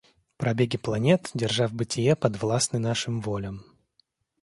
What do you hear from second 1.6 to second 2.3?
бытие